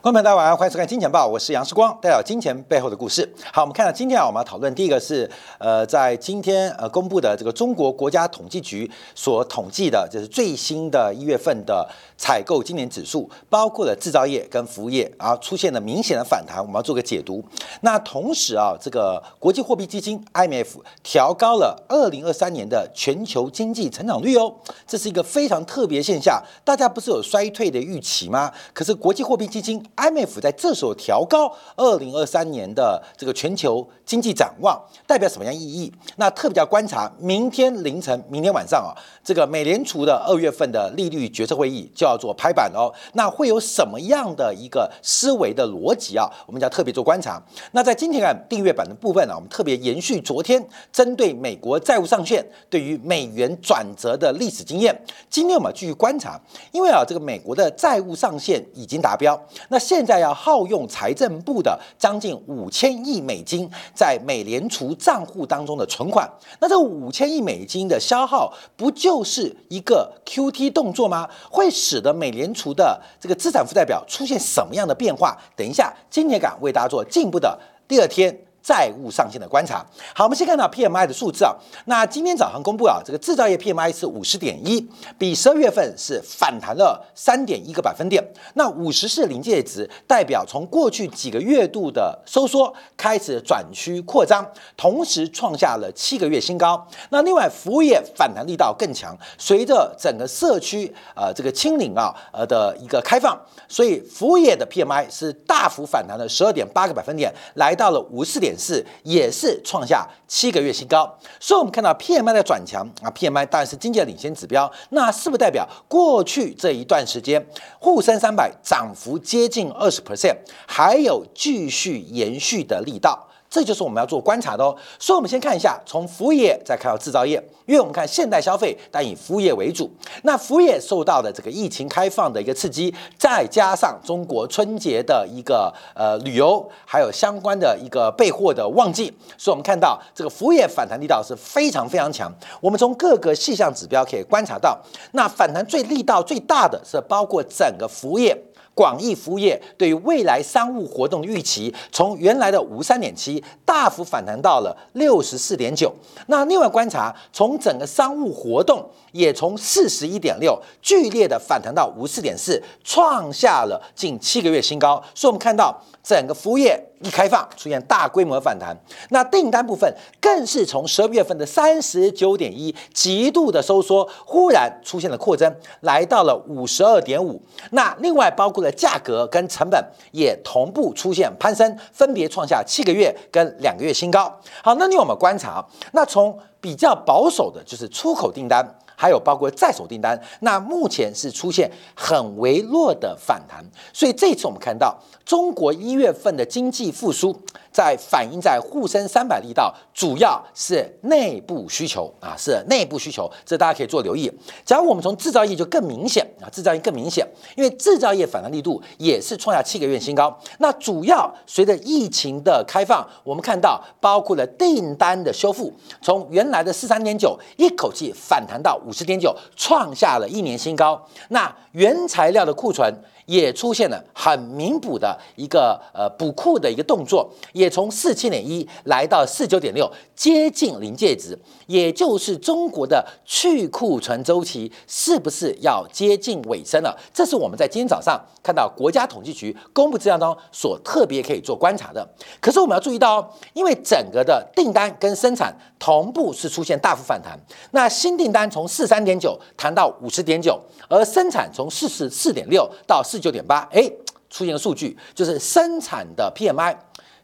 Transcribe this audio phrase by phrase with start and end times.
[0.00, 3.28] 观众朋友大家晚上好，欢迎收看《金钱报》，我是杨世光，带表金钱背后的故事。
[3.52, 5.28] 好，我们看到今天啊，我们要讨论第一个是
[5.58, 11.84] 呃，在今天呃公布的这个中国国家统计局所统计的，就是最新的一月份的
[12.16, 17.44] 采购今年指数，包括了制造业跟服务业啊，出现了明显的反弹，我们要做个解读。
[17.80, 24.54] 那同时啊，这个国际货币基金 IMF 调高了二零二三年的全球经济成长率哦，
[24.86, 26.40] 这是一个非常特别现象。
[26.64, 28.52] 大家不是有衰退的预期吗？
[28.72, 35.92] 可是国际货币基金 IMF 在这时候调高二零二三年的这个全球经济展望，代表什么样意义？
[36.16, 38.90] 那特别要观察明天凌晨、明天晚上啊，
[39.22, 42.92] 这个美联储的二月份的利率决策会议就要做拍板哦。
[43.14, 46.28] 那会有什么样的一个思维的逻辑啊？
[46.46, 47.42] 我们要特别做观察。
[47.72, 54.98] 那在今天啊订阅版的部分呢，我们特别延续昨天针对美国债务上限对于美元转折的历史经验，
[55.28, 56.40] 今天我们继续观察，
[56.72, 66.28] 因为啊这个美国的债务上限已经达标，那现在要耗用财政部的将近五千亿美金在美联储账户当中的存款，
[66.60, 71.28] 那这五千亿美金的消耗，不就是一个 QT 动作吗？
[71.50, 75.36] 会使得美联储的这个资产负债表出现什么样的变化？
[75.54, 78.47] 等一下，金铁杆为大家做进一步的第二天。
[78.62, 79.84] 债务上限的观察。
[80.14, 81.54] 好，我们先看到 PMI 的数字啊。
[81.86, 88.22] 那今天早上公布啊，这个制造业 PMI 是五十点一，比十二月份是反弹了三点一个百分点。
[88.54, 96.86] 那五十是临界值，代表从过去几个月度的收缩开始转趋扩张，同时创下了七个月新高。
[97.10, 108.54] 那另外服务业反弹力道更强，随着整个社区呃这个清零啊呃的一个开放，所以服务业的 PMI 是大幅反弹了十二点八个百分点，来到了五十四点。
[108.58, 117.46] 是也是创下七个月新高，所以我们看到 PMI 的转强啊，PMI 当然是经济的领先指标，那是不是代表过去这一段时间
[117.78, 123.27] 沪深三百涨幅接近二十 percent，还有继续延续的力道？
[123.50, 124.76] 这就是我们要做观察的哦。
[124.98, 129.90] 所以，我们先看一下，从服务业再看到制造业，因为我们看现代消费，但以服务业为主。
[130.22, 142.32] 那服务业受到的这个疫情开放的一个刺激，再加上中国春节的一个呃旅游，还有相关的一个备货的旺季，所以我们看到这个服务业反弹力道是非常非常强。
[142.60, 144.78] 我们从各个细项指标可以观察到，
[145.12, 148.36] 那反弹最力道最大的是包括整个服务业。
[148.78, 155.92] 广义服务业对于未来商务活动的预期，从原来的五三点七大幅反弹到了六十四点九。
[156.28, 165.02] 那另外观察，从整个商务活动也从四十一点六剧烈的反弹到五四点四，创下了近七个月新高。
[165.12, 166.80] 所以我们看到整个服务业。
[167.00, 168.76] 一开放出现大规模反弹，
[169.10, 177.40] 那订单部分更是从十二月份的三十九点一极度的收缩，忽然出现了扩增，来到了五十二点五。
[177.70, 179.82] 那另外包括了价格跟成本
[180.12, 184.32] 也同步出现攀升，分别创下七个月跟两个月新高。
[184.62, 188.66] 好，那你我们观察，那从比较保守的就是出口订单。
[189.00, 197.40] 还有包括在手订单，那目前是出现很微弱的反弹，所以这次我们看到中国一月份的经济复苏。
[197.78, 204.28] 在反映在沪深三百力道，主要是内部需求啊，是内部需求，这大家可以做留意。
[204.64, 207.24] 假如我们从制造业就更明显啊，制造业更明显，
[207.56, 210.36] 因为制造业反弹力度也是创下七个月新高。
[210.58, 215.72] 那主要随着疫情的开放，我们看到包括了订单的修复，
[216.02, 221.00] 从原来的四三点九一口气反弹到五十点九，创下了一年新高。
[221.28, 222.92] 那原材料的库存。
[223.28, 236.98] 也出现了很弥补的一个呃补库的一个动作，也从四七点一来到四九点六，接近临界值，也就是中国的去库存周期是不是要接近尾声了？
[237.12, 242.08] 这是我们在今天早上看到国家统计局公布资料当中所特别可以做观察的。
[242.40, 247.38] 可是我们要注意到哦，因为整个的订单跟生产同步是出现大幅反弹，
[247.72, 250.58] 那新订单从四三点九谈到五十点九，
[250.88, 253.17] 而生产从四十四点六到四。
[253.20, 253.90] 九点八，哎，
[254.30, 256.76] 出现的数据就是生产的 PMI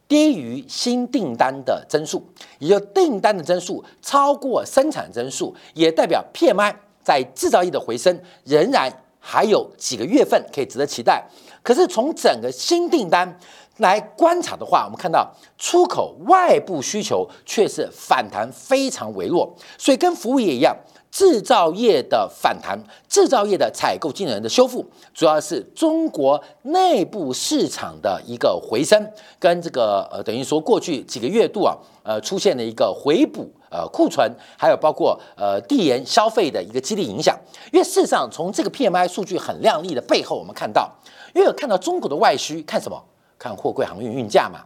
[0.07, 2.27] 低于新订单的增速，
[2.59, 11.27] 也就订单的增速超过生产增速，也代表 PMI 在制造业的回升仍然还有几个月份可以值得期待。
[11.63, 13.39] 可是从整个新订单
[13.79, 20.77] 来观察的话，我们看到出口外部需求却是反弹非常微弱，所以跟服务业一样。
[21.15, 22.77] 制造业的反弹，
[23.09, 24.85] 制造业的采购技能的修复，
[25.15, 29.09] 主要是中国内部市场的一个回升，
[29.39, 31.73] 跟这个呃等于说过去几个月度啊，
[32.03, 34.29] 呃出现了一个回补呃库存，
[34.59, 37.39] 还有包括呃递延消费的一个激励影响。
[37.73, 40.91] 因为事实上，从这个 PMI 数据很亮丽的背后，我们看到
[41.33, 43.01] 因为看到中国的外需，看什么？
[43.39, 44.65] 看货柜航运运价嘛。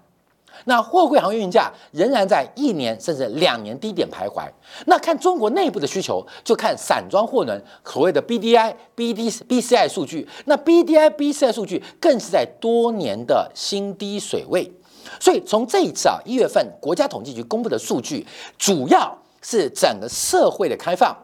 [0.68, 4.46] 那货柜航运运价仍然在一年甚至两年低点徘徊。
[4.84, 10.28] 那看中国内部的需求，就看散装货轮所谓的 BDI、BD、BCI 数据。
[10.44, 14.70] 那 BDI、BCI 数据更是在多年的新低水位。
[15.18, 18.26] 所以从这一次啊一月份国家统计局公布的数据，
[18.58, 21.16] 主要是整个社会的开放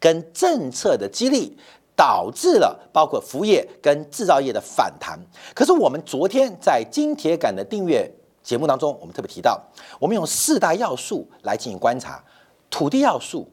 [0.00, 1.56] 跟政策的激励，
[1.94, 5.16] 导致了包括服务业跟制造业的反弹。
[5.54, 8.12] 可是我们昨天在金铁杆的订阅。
[8.42, 9.60] 节目当中，我们特别提到，
[10.00, 12.22] 我们用四大要素来进行观察：
[12.68, 13.48] 土地要素、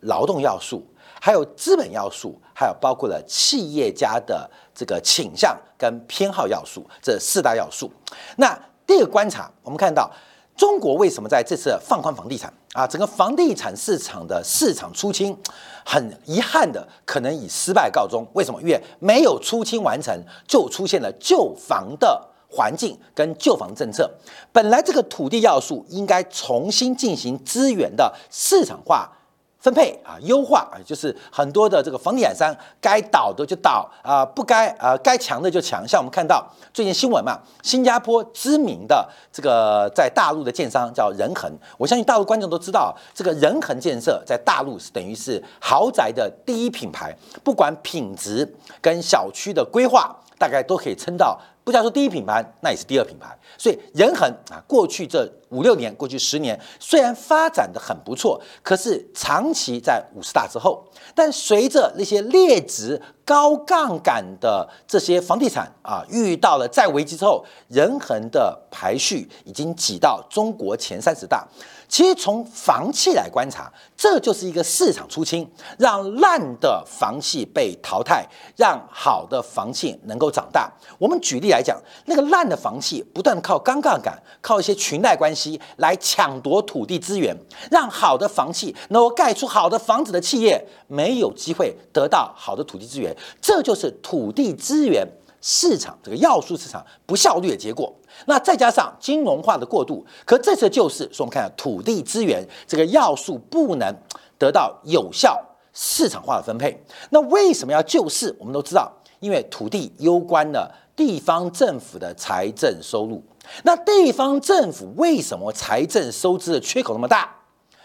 [0.00, 0.86] 劳动要素，
[1.20, 7.92] 还有资本要素，还有包括了企业家的这个倾向跟偏好要素，这四大要素。
[8.36, 10.10] 那第一个观察，我们看到
[10.56, 15.36] 中国为什么在这次放宽房地产啊，整个房地产市场的市场出清，
[15.84, 18.26] 很遗憾的可能以失败告终。
[18.32, 18.60] 为什么？
[18.62, 20.18] 因为没有出清完成，
[20.48, 22.30] 就出现了旧房的。
[22.52, 24.10] 环境跟旧房政策，
[24.52, 29.10] 本来这个土地要素应该重新进行资源的市场化
[29.58, 35.86] 分配啊，优化啊，就是很多的这个房地产商该倒的就倒啊，不该啊该强的就强。
[35.86, 36.44] 像我们看到
[36.74, 51.40] 最近新闻嘛，新加坡知名的这个在大陆的建商叫仁恒，我相信大陆观众都知道，这个仁恒建设在大陆是等于是豪宅的第一品牌，不管品质跟小区的规划，大概都可以称到。
[51.64, 53.36] 不叫说第一品牌，那也是第二品牌。
[53.56, 71.46] 所以人恒啊，过去这五六年，过去十年虽然发展的很不错，可是长期在五十大之后，但随着那些劣质、高杠杆的这些房地产啊，遇到了再危机之后，人恒的排序已经挤到中国前三十大。
[71.92, 75.46] 其实从房企来观察，这就是一个市场出清，
[75.78, 80.72] 让烂的房企被淘汰，让好的房企能够长大。
[80.98, 87.36] 我们举例来讲，那个烂的房企不断靠高杠杆、靠一些裙带关系来抢夺土地资源，
[87.70, 95.06] 让好的房企能够盖出好的房子的企业没有机会得到好的土地资源，这就是土地资源
[95.42, 97.92] 市场这个要素市场不效率的结果。
[98.26, 103.94] 那再加上金融化的过度，可这次就是说，我们看土地资源这个要素不能
[104.38, 105.38] 得到有效
[105.74, 106.82] 市场化的分配。
[107.10, 108.34] 那为什么要救市？
[108.38, 108.90] 我们都知道，
[109.20, 113.22] 因为土地攸关了地方政府的财政收入。
[113.64, 117.34] 那地方政府为什么财政收支的缺口那么大？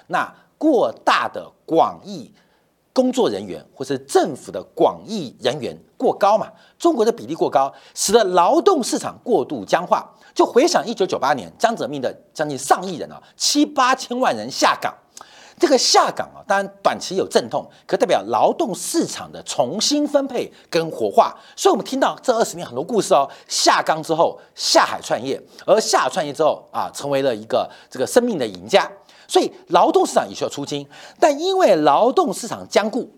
[0.07, 2.31] 那过大的广义
[2.97, 6.51] 工作人员或是政府的广义人员过高嘛？
[6.79, 10.11] 中国的比例过高，使得劳动市场过度僵化。
[10.33, 14.91] 就回想一九九八年江泽民的将近上亿人啊，七八千万人下岗，
[15.59, 21.37] 这个下岗啊，当然短期有阵痛，可代表劳动市场的重新分配跟活化。
[21.55, 28.91] 所以，我们听到这二十年很多故事哦，下岗之后下海创业，而下海创业之后啊，成为了一个这个生命的赢家。
[29.27, 30.87] 所以，劳动市场也需要出金，
[31.19, 33.11] 但因为劳动市场僵固，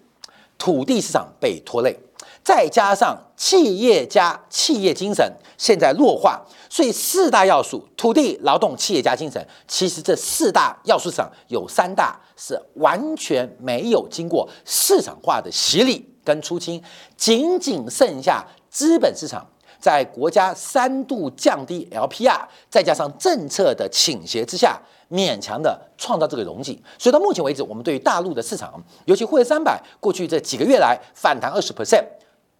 [0.57, 1.97] 土地市场被拖累。
[2.41, 9.45] 再加上企业家企业精神现在弱化，所以四大要素：土地、劳动、企业家精神。
[9.67, 16.81] 其实这四大要素上有三大是完全没有经过市场化的洗礼跟出清，
[17.15, 19.45] 仅仅剩下资本市场
[19.79, 26.79] 在国家三度降低 LPR，再加上政策的倾斜之下，勉强的创造这个容景。
[26.97, 32.05] 所以到目前为止，我们对于大陆的市场，尤其沪深三百，过去这几个月来反弹二十 percent。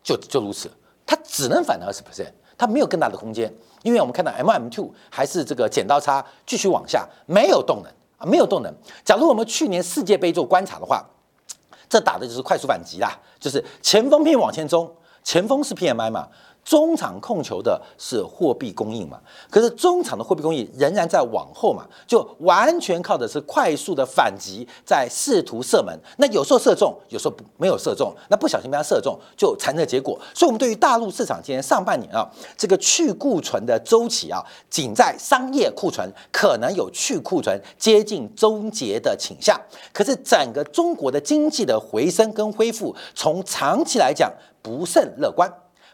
[0.02, 0.72] 就就如此，
[1.06, 8.74] 它只能反弹二十 percent，它没有更大的空间，因为我们看到 M M two 还是这个剪刀差继续往下，没有动能啊，没有动能。
[9.04, 11.06] 假如我们去年世界杯做观察的话，
[11.90, 14.90] 这打的就是快速反击啦，就是前锋片往前冲，
[15.22, 16.30] 前锋是 P M I 嘛。
[16.64, 19.20] 中场控球的是货币供应嘛？
[19.50, 25.98] 可是中场的货币供应仍然在往后嘛，就完全靠的是快速的反击，在试图射门。
[26.18, 30.20] 那有时候射中，有时候不没有射中，那不小心被他射中，就产生结果。
[30.34, 39.60] 所以，我们对于大陆市场今年上半年啊，这个去库存的周期啊，仅在商业库存可能有去库存接近终结的倾向。
[39.92, 45.52] 可是，整个中国的经济的回升跟恢复，从长期来讲不甚乐观。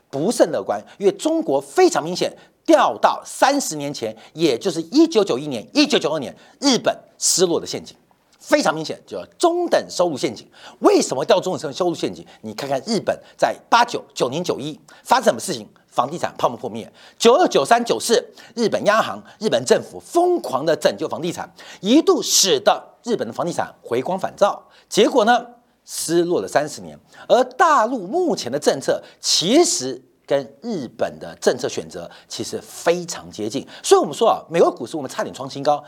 [0.09, 2.31] 不甚乐观，因为中国非常明显
[2.65, 7.95] 掉到三十年前，也就是一九九一年、一九九二年日本失落的陷阱，
[8.39, 10.47] 非常明显，叫中等收入陷阱。
[10.79, 12.25] 为什么掉中等收入陷阱？
[12.41, 15.67] 你看看日本在八九九零九一发生什么事情？
[15.87, 16.91] 房地产泡沫破灭。
[17.17, 18.21] 九二九三九四，
[18.53, 24.61] 日本央行、日本政府疯狂的拯救房地产，一度使得日本的房地产回光返照。
[24.89, 25.45] 结果呢？
[25.85, 33.65] 失落了三十年，而大陆目前的政策其实跟日本的政策选择其实非常接近。
[33.83, 35.83] 所以，我们说啊，美国股市我们差点创新高，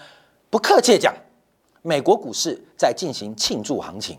[0.49, 1.13] 不客气讲，
[1.81, 4.17] 美国股市在进行庆祝行情。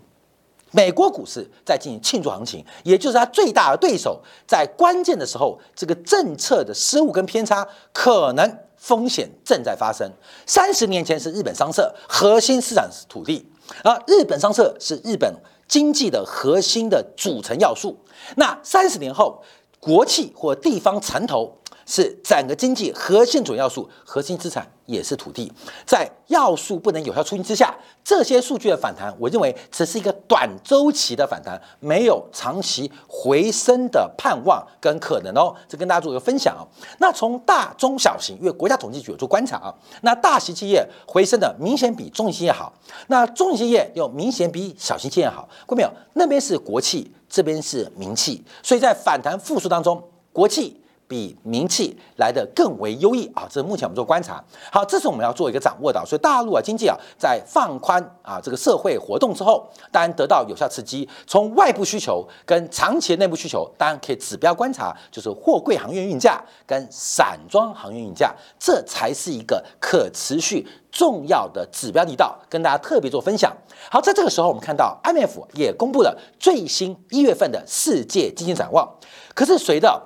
[0.73, 8.59] 美国股市在进行庆祝行情，也就是它最大的对手在关键的时候，这个政策的失误跟偏差可能。
[8.81, 10.09] 风险正在发生。
[10.47, 13.45] 三十年前是日本商社核心市场是土地，
[13.83, 15.35] 而日本商社是日本
[15.69, 17.99] 经济的核心的组成要素。
[18.37, 19.43] 那三十年后，
[19.79, 21.58] 国企或地方城投。
[21.89, 25.51] 是整个经济核心主要素，核心资产也是土地。
[25.87, 35.57] 在要素不能有效促进之下，这些数据的反弹，我认为只是一个短周期的反弹，没有长期回升的盼望跟可能哦。
[35.67, 36.61] 这跟大家做一个分享啊。
[36.99, 42.71] 那从大中小型，因为国家统计局有做观察啊，那大型企业回升的明显比中型企业好，
[43.07, 45.49] 那中型企业又明显比小型企业好。
[45.65, 45.91] 过没有？
[46.13, 50.03] 那边是国企，这边是民企，所以在反弹复苏当中，
[50.35, 50.83] 国企。
[51.09, 53.49] 比名气来的更为优异啊！
[53.51, 54.45] 这是目前我们做观察。
[54.71, 56.01] 好，这是我们要做一个掌握的。
[56.07, 61.09] 所以大陆啊经济啊在放宽啊这个社会活动之后，当然得到有效刺激。
[61.27, 73.51] 从外部需求跟长期内部需求，当然可以指标观察，就是货柜航运运价跟散装航运运价，这才是一个可持续重要的指标地道，跟大家特别做分享。
[73.91, 78.87] 好，在这个时候我们看到 IMF 也公布了最新一月份的世界经济展望，
[79.35, 80.03] 可是随着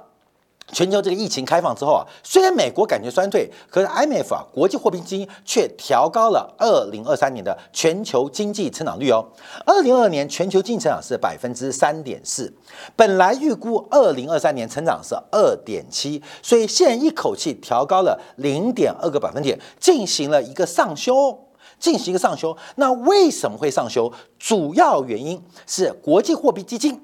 [0.72, 9.22] 全球这个疫情开放之后啊，虽然美国感觉衰退，可是 IMF 啊国际货币基金却调高了二零二三年的全球经济成长率哦。
[9.66, 12.50] 二零二二年全球经济成长是百分之三点四，
[12.96, 21.38] 本来预估二零二三年成长是二点七，所以现在一口气调高了零点二个百分点，进行了一个上修，
[21.78, 22.56] 进行一个上修。
[22.76, 24.10] 那为什么会上修？
[24.38, 26.98] 主要原因是国际货币基金，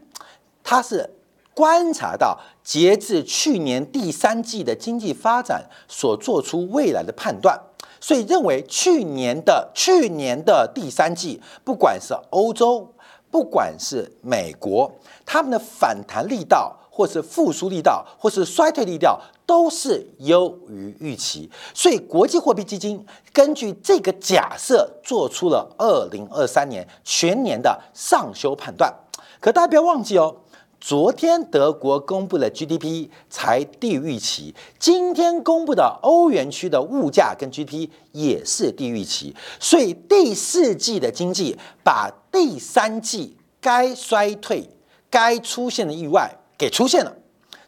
[0.65, 1.18] 它是。
[1.59, 7.61] 观察到截至去年第三季的经济发展所做出未来的判断，
[8.01, 12.95] 所以认为去年的去年的第三季，不管是欧洲，
[13.33, 14.89] 不管是美国，
[15.27, 21.51] 他们的反弹力道，或是复苏力道，或是衰退力道，都是优于预期。
[21.75, 28.95] 所以国际货币基金根据这个假设，做出了二零二三年全年的上修判断。
[29.41, 30.37] 可大家不要忘记哦。
[30.81, 44.71] 昨天德国公布的 GDP 才低于预期，今天公布的欧元区的物价跟 GDP 也是低于预期，所以第四季的经济把第三季该衰退、
[45.11, 47.13] 该出现的意外给出现了。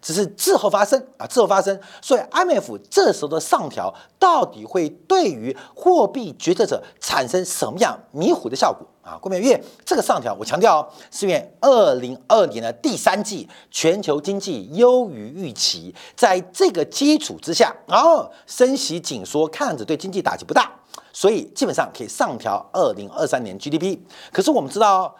[0.01, 9.19] 只是滞后发生啊，滞后发生，所以 IMF 这时候的上调到底会对于货币决策者产生什么样迷糊的效果啊？
[9.21, 20.71] 郭明月，这个上调我强调哦，是因为二零二年的第三季全球经济优于预期，在这个基础之下，然后升息紧缩看着对经济打击不大，
[21.13, 23.99] 所以基本上可以上调二零二三年 GDP。
[24.33, 25.15] 可是我们知道，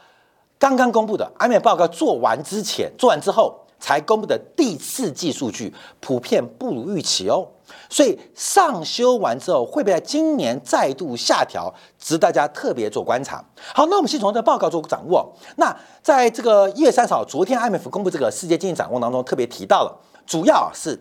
[0.59, 3.59] 刚刚公布的 IMF 报告做完之前，做完之后。
[3.83, 7.49] 才公布的第四季数据普遍不如预期哦，
[7.89, 13.45] 所以上修完之后会不会在今年再度下调，值大家特别做观察。
[13.75, 15.33] 好，那我们先从这报告做掌握。
[15.57, 20.99] 那在这个一月三十号，昨天 IMF 公布这个世界经济展望当中，特别提到了，主要是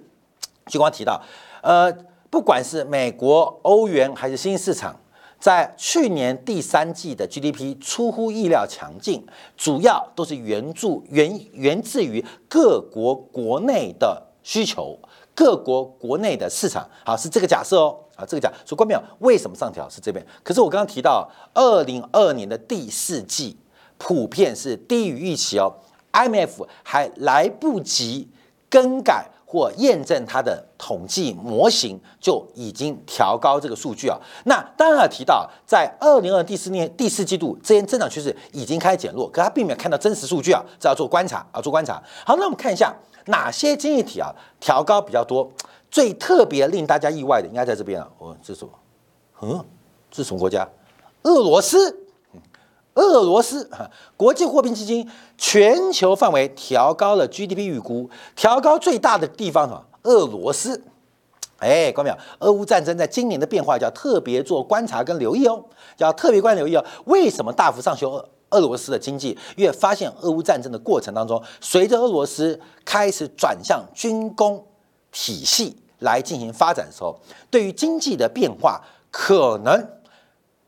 [0.68, 1.22] 就刚提到，
[1.62, 1.92] 呃，
[2.30, 4.96] 不管是美国、欧元还是新兴市场。
[5.40, 15.00] 在去年第三季的 GDP 出乎意料强劲，主要都是援助源源自于各国国内的需求，
[15.40, 20.26] 各国国内的市场，好是这个假设哦，啊这个假，所以关没有为什么上调是这边？
[20.44, 23.58] 可是我刚刚提到，二零二年的第四季
[23.98, 25.74] 普遍是低于预期哦
[26.12, 28.28] ，IMF 还来不及
[28.70, 29.30] 更改。
[29.52, 34.16] 或验证它的统计模型就已经调高这个数据啊。
[34.46, 42.00] 那当然提到，在二零二第四年第四季度，这些增长趋势已经开始减弱，可它并没有看到真实数据啊，这要做观察啊，做观察。
[42.24, 45.52] 好，那我们看一下哪些经济体啊调高比较多，
[45.92, 48.10] 最特别令大家意外的应该在这边啊。
[48.20, 48.72] 哦，这是什么？
[49.42, 49.66] 嗯，
[50.10, 50.68] 这是什么国家？
[51.24, 52.06] 俄罗斯。
[52.96, 53.70] 俄罗斯
[54.18, 59.86] 国际货币基金全球范围调高了 GDP 预估，调高最大的地方什么？
[60.04, 60.84] 俄罗斯。
[61.60, 62.18] 哎，看到没有？
[62.40, 65.64] 俄乌战争在今年的变化，要特别做观察跟留意哦，
[65.98, 66.84] 要特别关留意哦。
[67.06, 69.38] 为什么大幅上修俄罗斯的经济？
[69.56, 74.66] 因为发现俄乌战争的过程当中，随着俄罗斯开始转向军工
[75.12, 79.99] 体系来进行发展的时候，对于经济的变化可能。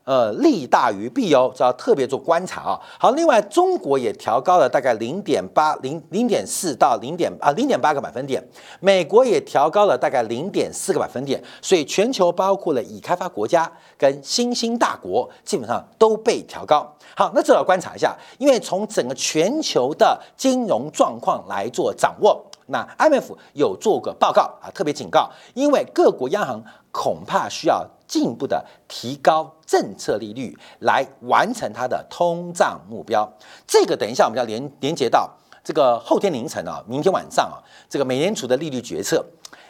[0.04, 2.80] 呃，利大于弊哦，这要特别做观察啊。
[2.98, 8.42] 好，另外中国也调高了大概零点八零零点四到零点啊零点八个百分点，
[8.80, 16.92] 美国也调高了大概零点四个百分点，所以全球包括了已开发国家跟新兴大国基本上都被调高。
[17.16, 27.86] 好，那这要观察一下，因为从整个全球的金融状况来做掌握，那 IMF 有做个报告啊，特别警告，因为各国央行恐怕需要。
[28.12, 33.26] 进一步的提高政策利率来完成它的通胀目标，
[33.66, 35.26] 这个等一下我们要连连接到
[35.64, 37.56] 这个后天凌晨啊，明天晚上啊，
[37.88, 39.24] 这个美联储的利率决策，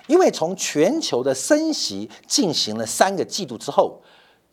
[0.09, 4.01] 因为从全球的升息进行了三个季度之后，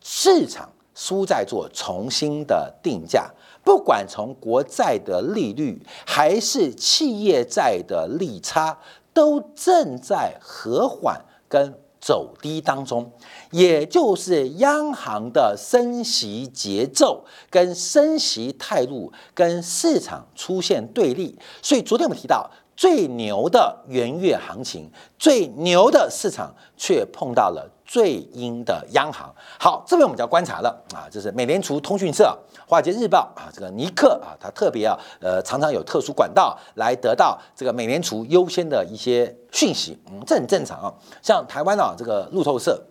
[0.04, 3.32] 市场输在做重新的定价，
[3.64, 8.78] 不管从国债的利率还是企业债的利差，
[9.16, 11.74] 都正在和缓跟。
[12.00, 13.12] 走低当中，
[13.52, 22.50] 也就是央行的升息节奏跟升息态度跟市场出现对立，所以昨天我们提到。
[22.80, 29.30] 最牛的元月行情，最牛的市场，却碰到了最阴的央行。
[29.60, 32.34] 好，这边我们就要观察了啊，就是美联储通讯社、
[32.66, 40.94] 华尔街日报啊，这个尼克啊，他特别啊，呃，常常有特殊管道来得到这个美联储优先的一些讯息，嗯，这很正常啊。
[41.22, 42.82] 像台湾啊，这个路透社，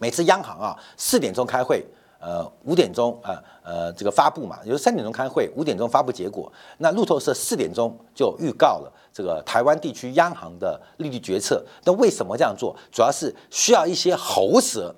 [0.00, 1.86] 每次央行啊四点钟开会。
[2.22, 6.50] 呃，五点钟啊，呃，这个发布嘛，有三点钟开会，五点钟发布结果。
[6.78, 11.64] 那路透社四点钟就预告了这个台湾地区央行的利率决策。
[11.82, 12.76] 那为什么这样做？
[12.92, 14.94] 主要是需要一些喉舌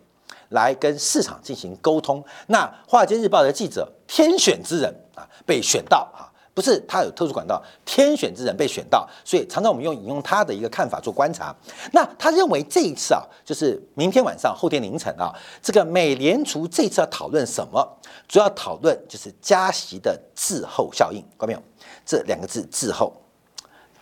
[0.50, 2.23] 来跟市场进行沟通。
[2.49, 6.28] 那华尔街日报的记者天选之人啊，被选到啊。
[6.55, 11.55] 不是他有特殊管道，天选之人被选到，所以常常我们用引用他的一个看法做观察。
[11.93, 17.99] 那他认为这一次啊，就是明天晚上、后天凌晨啊，这个美联储这次要讨论什么？
[18.29, 21.63] 主要讨论就是加息的滞后效应，看到没有？
[22.07, 23.13] 这两个字滞后，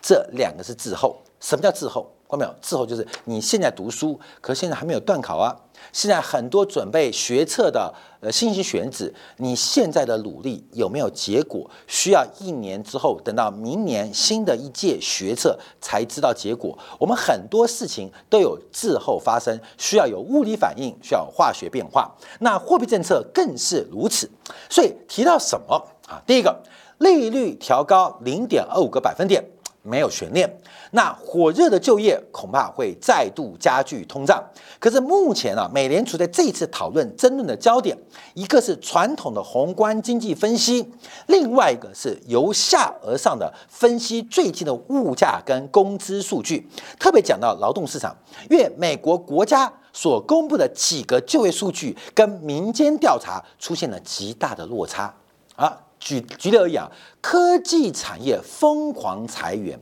[0.01, 1.21] 这两个是滞后。
[1.39, 2.09] 什么叫滞后？
[2.29, 2.55] 看到没有？
[2.61, 5.55] 滞后就是你现在读书，可是现在还没有断考啊。
[5.91, 11.69] 现在很多准备学测的呃信息选子，你现在的努力有没有结果？
[11.87, 16.77] 需要一年之后，等到明年新的一届学测才知道结果。
[16.99, 22.09] 我们很多事情都有滞后发生，需要有物理反应，需要化学变化。
[22.39, 24.29] 那货币政策更是如此。
[24.69, 25.75] 所以提到什么
[26.07, 26.21] 啊？
[26.25, 26.63] 第一个，
[26.99, 29.43] 利率调高零点二五个百分点。
[29.83, 30.49] 没有悬念，
[30.91, 34.41] 那火热的就业恐怕会再度加剧通胀。
[34.79, 37.95] 可是目前啊，美联储在这一次讨论争论的焦点，
[38.33, 40.89] 一个是传统的宏观经济分析，
[41.27, 46.67] 另外一个是由下而上的分析最近的物价跟工资数据，
[46.97, 48.15] 特别讲到劳动市场，
[48.49, 55.13] 因为美国国家所公布的几个就业数据跟民间调查出现了极大的落差
[55.57, 55.77] 啊。
[56.03, 59.79] 举举例而言啊，科技产业疯狂裁员，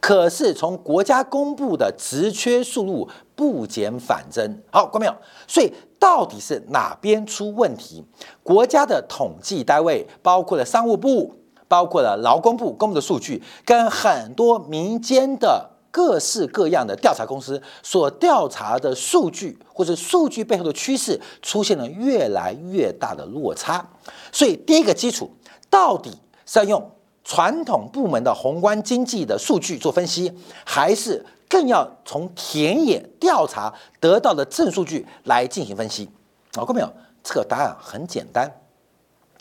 [0.00, 4.62] 可是从国家公布的职缺数目不减反增。
[4.72, 5.14] 好，关没有？
[5.46, 8.02] 所以到底是哪边出问题？
[8.42, 11.34] 国家的统计单位，包括了商务部，
[11.68, 23.86] 包括了劳工部公布的数据，跟很多民间的各式各样的调查公司所调查的数据，或者数据背后的趋势，出现了越来越大的落差。
[24.32, 25.30] 所以第一个基础。
[25.70, 26.90] 到底是要用
[27.24, 30.32] 传统部门的宏观经济的数据做分析，
[30.64, 36.08] 还是更要从田野调查得到的正数据来进行分析？
[36.52, 36.92] 搞过没有？
[37.22, 38.50] 这个答案很简单，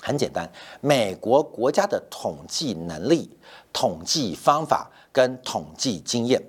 [0.01, 0.51] 很简单。
[0.81, 3.29] 美国国家的统计能力、
[3.71, 6.43] 统计方法跟统计经验，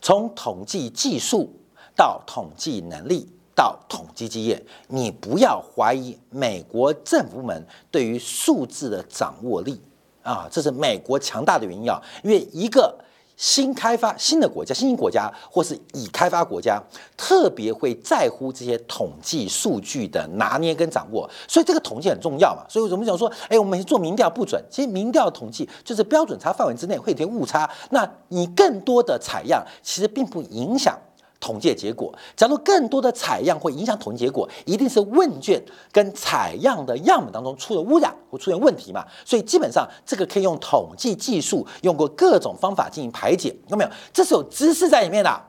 [0.00, 1.52] 从统计技术
[1.94, 3.28] 到统计能力。
[3.60, 9.78] 到统计基业，你不要怀疑美国政府部门对于数字的掌握力
[10.22, 12.00] 啊，这是美国强大的原因啊。
[12.24, 12.98] 因为一个
[13.36, 16.82] 新开发新的国家、新兴国家或是已开发国家，
[17.18, 22.64] 特别会在乎这些统计数据的拿捏跟掌握，所以这个统计很重要嘛。
[22.66, 30.98] 所以我们讲说，哎，我们做民调不准，其实民调统计就是标准差范围之内会有些误差，那你更多的采样其实并不影响。
[31.40, 39.06] 统计结果，假如更多的采样会影响统计结果，一定是问卷跟采样的样本当中出了污染或出现问题嘛？
[39.24, 43.90] 所以基本上这个可以用统计技术，用过各种方法进行排解，有没有？
[44.12, 45.42] 这是有知识在里面的，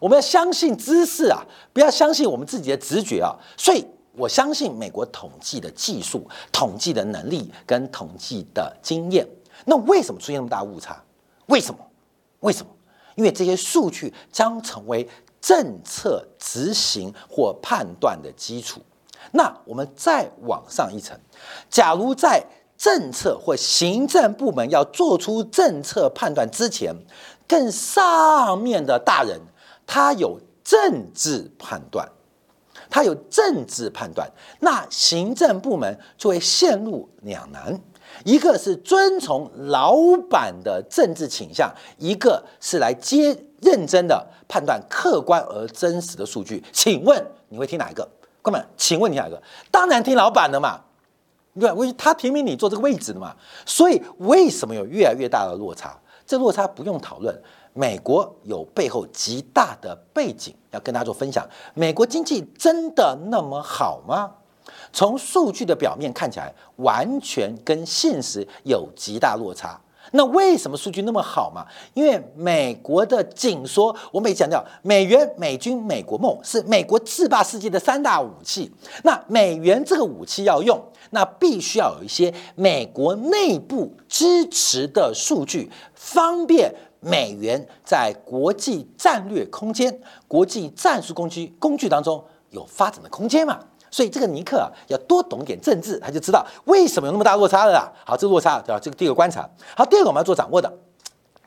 [0.00, 3.36] 我们要相信知识啊，不要相信我们自己的直觉啊。
[3.54, 3.84] 所以
[4.16, 9.28] 我相信美国统计的技术、统计的能力跟统计的经验。
[9.66, 11.02] 那为什么出现那么大误差？
[11.48, 11.80] 为什么？
[12.40, 12.72] 为什么？
[13.14, 15.06] 因为这些数据将成为。
[15.44, 18.80] 政策执行或判断的基础，
[19.32, 21.14] 那我们再往上一层，
[21.68, 22.42] 假如在
[22.78, 26.94] 政策或行政部门要做出政策判断之前，
[27.46, 29.38] 更上面的大人
[29.86, 32.08] 他有政治判断，
[32.88, 34.26] 他有政治判断，
[34.60, 37.78] 那行政部门就会陷入两难。
[38.24, 39.96] 一个是遵从老
[40.30, 46.62] 板的政治倾向，一个是来接认真的判断客观而真实的数据。
[46.72, 48.08] 请问你会听哪一个？
[48.42, 49.42] 哥们，请问你哪一个？
[49.70, 50.80] 当然听老板的嘛，
[51.58, 51.74] 对吧？
[51.74, 53.34] 为他提名你做这个位置的嘛。
[53.64, 55.98] 所以为什么有越来越大的落差？
[56.26, 57.34] 这落差不用讨论。
[57.76, 61.44] 美国有背后极大的背景要跟大家做分享。
[61.74, 64.30] 美国经济真的那么好吗？
[64.92, 69.80] 从数据的表面看起来，完全跟现实有极大落差。
[70.12, 71.66] 那为什么数据那么好嘛？
[71.94, 78.70] 因为美国的紧缩，我们也强调，美元、美军、美国梦是美国制霸世界的三大武器。
[79.02, 89.98] 那美元这个武器要用，那必须要有一些美国内部支持的数据，方便美元在国际战略空间、
[90.28, 93.58] 国际战术工具工具当中有发展的空间嘛。
[93.94, 97.92] 所以这个尼克啊，要多懂点政治，他就知道为什么有那么大落差了。
[98.04, 98.80] 好，这个落差对吧？
[98.82, 99.48] 这个第一个观察。
[99.76, 100.68] 好，第二个我们要做掌握的，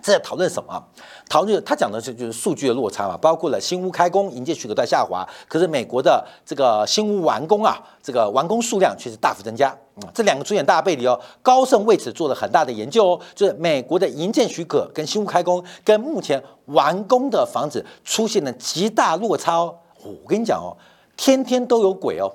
[0.02, 0.82] 这在讨论什么？
[1.28, 9.78] 讨论他讲的是就是数据的落差嘛，包括了新屋开工、营建许可在下滑，可是美国的这个新屋完工啊，这个完工数量却是大幅增加。
[9.98, 11.20] 嗯，这两个出现大背离哦。
[11.42, 19.76] 高盛为此做了很大的研究哦，就是美国的营建许可跟新屋开工跟目前完工的房子出现了极大落差哦。
[20.02, 20.72] 我跟你讲哦。
[21.18, 22.32] 天天都有鬼哦，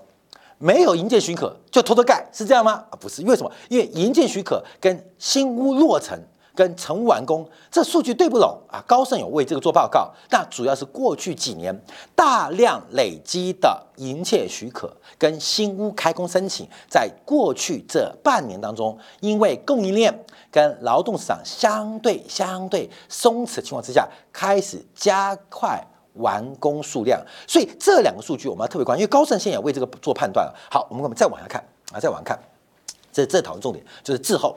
[0.58, 2.84] 没有营建许可就偷偷盖，是这样吗？
[2.90, 3.50] 啊，不是，因为什么？
[3.68, 6.18] 因为营建许可跟新屋落成、
[6.54, 8.82] 跟成屋完工这数据对不拢啊。
[8.86, 11.74] 高盛有为这个做报告，那主要是过去几年
[12.14, 25.82] 大量累积的营建许可跟新屋开工申请，在过去这半年当中，因为供应链跟劳动市场相对相对松弛情况之下，开始加快。
[26.14, 30.54] 完工数量，所以这两个数据我们要特别关注，因为高盛现在也为这个做判断了。
[30.70, 31.62] 好，我们我们再往下看？
[31.92, 32.38] 啊，再往下看，
[33.12, 34.56] 这这讨论重点就是滞后，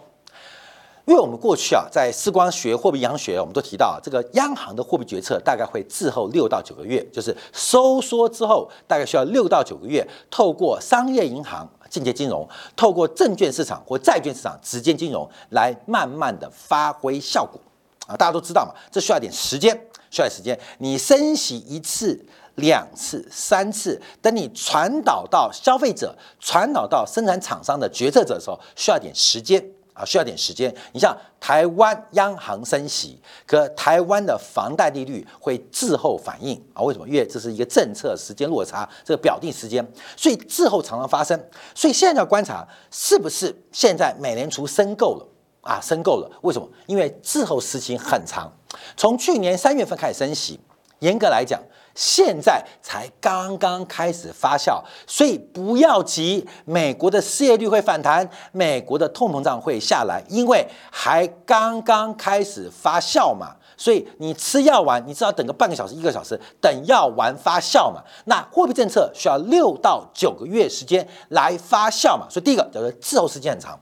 [1.05, 17.59] 因为我们过去啊在思光学货币央行学，我们都提到啊这个央行的货币决策大概会滞后六到九个月，就是收缩之后大概需要六到九个月，透过商业银行间接金融，透过证券市场或债券市场直接金融来慢慢的发挥效果。
[18.07, 19.79] 啊，大家都知道嘛，这需要点时间。
[20.15, 22.17] 需要时间，你升息一次、
[22.55, 29.61] 两次、三次，等你传导到消费者、传导到生产厂商的决策者的时候，需要点时间
[29.93, 30.73] 啊，需要点时间。
[30.93, 36.81] 你像台湾央行升息，可台湾的房贷利率会滞后反应啊？
[36.81, 37.05] 为什么？
[37.05, 41.37] 因为这是一个政策时间落差，这个表定时间，所以滞后常常发生。
[41.73, 45.27] 所以现在要观察，是不是现在美联储升够了
[45.59, 45.81] 啊？
[45.81, 46.39] 升够了？
[46.43, 46.65] 为什么？
[46.85, 48.49] 因为滞后时期很长。
[48.95, 50.59] 从去年三月份开始升息，
[50.99, 51.61] 严格来讲，
[51.93, 56.47] 现在才刚刚开始发酵，所以不要急。
[56.65, 63.55] 美国的失业率会反弹，美国的通膨胀会下来，因为还刚刚开始发酵嘛。
[63.77, 68.01] 所以你吃药丸，你至少等个半个小时、一个小时，等药丸发酵嘛。
[68.23, 72.25] 那货币政策需要六到九个月时间来发酵嘛。
[72.29, 73.77] 所以第一个叫做滞后时间很长。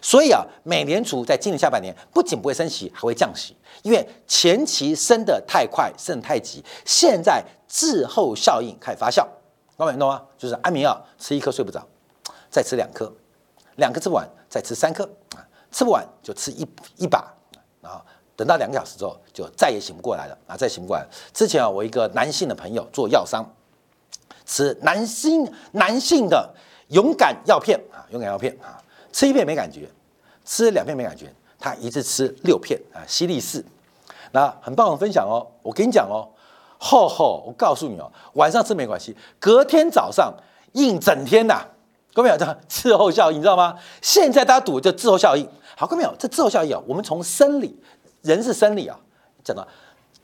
[0.00, 9.26] 所以啊，美联储在今年下半年不仅不会升息，还会降息，因为前期升得太快，升得太急，现在滞后效应开始发酵。
[9.76, 10.22] 老板懂吗？
[10.38, 11.84] 就是安眠药吃一颗睡不着，
[12.48, 13.12] 再吃两颗，
[13.76, 15.02] 两颗吃不完再吃三颗
[15.34, 16.64] 啊，吃不完就吃一
[16.96, 17.34] 一把，
[17.80, 18.00] 然后
[18.36, 21.04] 等到两个小时之后就再也醒不过来了啊，再醒不过来。
[21.32, 23.44] 之前啊，我一个男性的朋友做药商，
[24.46, 26.54] 吃男性男性的
[26.90, 28.80] 勇敢药片啊，勇敢药片啊。
[29.14, 29.88] 吃一片没感觉，
[30.44, 33.64] 吃两片没感觉，他一次吃六片啊，西力士，
[34.32, 35.46] 那很棒的分享哦。
[35.62, 36.26] 我跟你讲哦，
[36.78, 40.34] 吼吼，我告诉你哦，晚上吃没关系，隔天早上
[40.72, 41.64] 硬整天呐，
[42.12, 43.78] 各位朋友，这滞后效应你知道吗？
[44.02, 47.80] 现在大家赌就滞后效应，好，各位朋友，这滞后效应啊，我们从生理，
[48.22, 48.98] 人是生理啊，
[49.44, 49.64] 讲到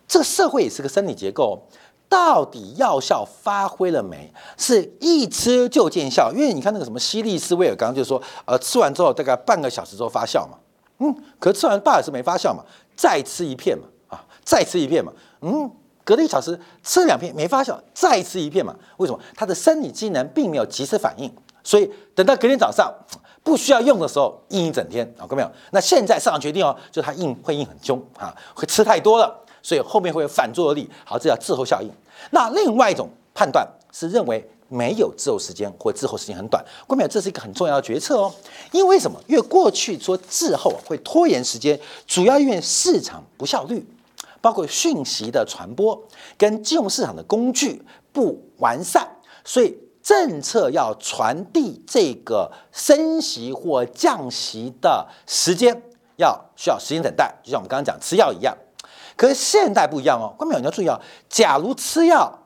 [0.09, 1.63] 这个社会也是个生理结构。
[2.11, 4.31] 到底药效发挥了没？
[4.59, 10.59] 是一吃就见效，因为你看那个什么西利斯威尔刚刚就说，呃，吃完之后大概半个小时之后发酵嘛，
[10.99, 12.65] 嗯，可吃完半小时没发酵嘛，
[12.97, 15.71] 再吃一片嘛，啊，再吃一片嘛，嗯，
[16.03, 19.21] 隔了一小时吃两片没发酵，再吃一片嘛，为什么？
[19.37, 22.93] 它的生理机能并没有及时反应，所以等到隔天早上
[23.45, 25.51] 不需要用的时候，硬一整天，啊，看没有？
[25.71, 29.33] 那现在市场决定哦，就是它硬会硬很凶啊，会吃太多了。
[29.63, 31.91] 所以后面会有反作用力，好，这叫滞后效应。
[32.31, 38.33] 那另外一种判断是认为没有滞后时间或滞后时间很短，关表这是一个很重要的决策哦。
[38.73, 39.21] 因为什么？
[39.27, 43.85] 因为过去说滞后会拖延时间，主要因为市场不效率，
[44.41, 46.01] 包括讯息的传播
[46.39, 49.09] 跟金融市场的工具不完善，
[49.45, 55.83] 所以政策要传递这个升息或降息的时间，
[56.17, 58.57] 要需要时间等待，就像我们刚刚讲吃药一样。
[59.21, 62.39] 可是现代不一样哦，关表你要注意哦，假如吃药。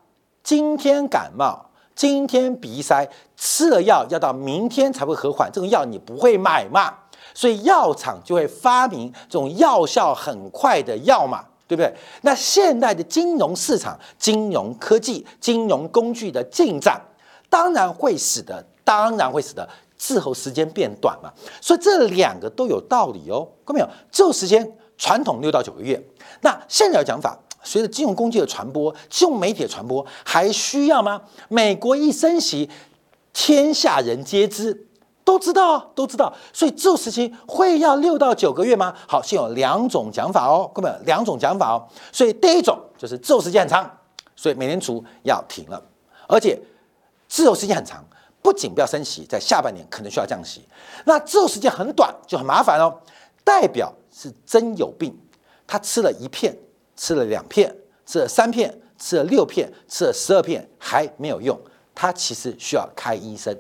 [0.43, 6.93] 今天感冒，今天鼻塞，吃了药要到明天才会和缓，这种药你不会买嘛？
[7.33, 11.95] 所以药厂就会发明这种药效很快的药嘛，对不对？
[12.23, 17.01] 那现代的金融市场、金融科技、金融工具的进展，
[17.49, 21.33] 当然会使得，当然会使得滞后时间变短嘛。
[21.61, 23.89] 所以这两个都有道理哦，看到没有？
[24.11, 26.03] 滞后时间传统六到九个月，
[26.43, 27.39] 那现在的讲法。
[27.67, 31.23] 随着金融工具的传播，金融媒体的传播，还需要吗？
[31.49, 32.69] 美国一升息，
[33.33, 34.87] 天下人皆知，
[35.25, 36.31] 都知道啊，都知道。
[36.53, 38.95] 所以这时期会要六到九个月吗？
[39.09, 41.89] 好，现有两种讲法哦，各位，两种讲法哦。
[42.13, 43.99] 所以第一种就是自由时间很长，
[44.37, 45.83] 所以美联储要停了，
[46.29, 46.61] 而且
[47.27, 48.05] 自由时间很长，
[48.43, 50.69] 不仅不要升息，在下半年可能需要降息。
[51.07, 52.95] 那自由时间很短就很麻烦哦，
[53.43, 55.19] 代表是真有病，
[55.67, 56.57] 他吃了一片。
[56.97, 61.61] 吃了两片，吃了三片，吃了六片，吃了十二片还没有用，
[61.93, 63.53] 他其实需要看医生，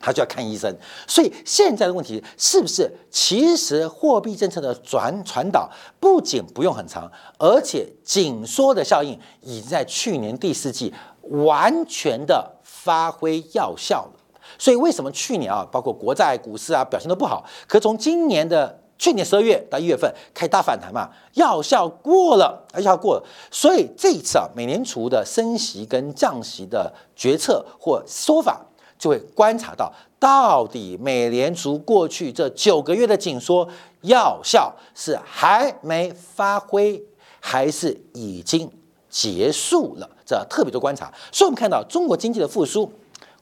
[0.00, 0.74] 他就要看医生。
[1.06, 14.20] 所以现在的问题是不是，其实货币政策的转传导不仅不用很长，而且紧缩的效应已经在去年第四季完全的发挥药效了。
[14.58, 18.80] 所以为什么去年啊，包括国债、股市啊表现都不好，可从今年的。
[18.98, 28.64] 去年十二月到一月份开大反弹嘛，药效过了，药效过了，所以这一次啊，美联储的升息跟降息的决策或说法，
[28.98, 33.68] 就会观察到到底美联储过去这九个月的紧缩
[34.00, 37.02] 药效是还没发挥，
[37.38, 38.70] 还是已经
[39.10, 41.12] 结束了，这特别多观察。
[41.30, 42.90] 所以我们看到中国经济的复苏，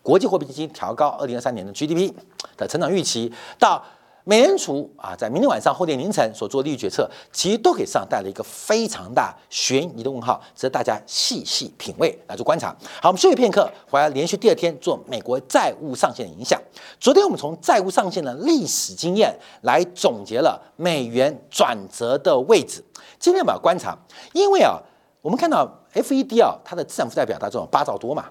[0.03, 2.13] 国际货币基金调高二零二三年的 GDP
[2.57, 3.81] 的成长预期到。
[4.27, 12.75] 美联储啊，在明天晚上、后天凌晨所做利率决策，其实都给市场带来一个非常大悬疑的问号，值得大家细细品味来做观察。
[13.03, 16.59] 好，我们休息片刻，回来连续第二天做美国债务上限的影响。
[16.99, 22.83] 昨天我们从债务上限的历史经验来总结了美元转折的位置。
[23.19, 23.95] 今天我们要观察，
[24.33, 24.81] 因为啊，
[25.21, 28.25] 我们看到 FED 啊，它的资产负债表达这种八兆多嘛。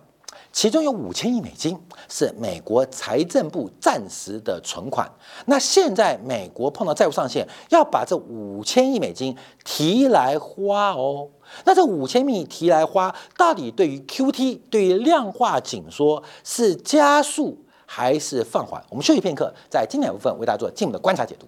[0.54, 5.12] 其中有五千亿美金是美国财政部暂时的存款。
[5.48, 9.36] 那现在美国碰到债务上限，要把这五千亿美金
[9.66, 11.28] 提来花哦。
[11.66, 18.82] 那这五千亿提来花，到底对于 QT 对于量化紧缩是加速还是放缓？
[18.89, 21.48] 我们休息片刻，在经典部分为大家做进一步的观察解读。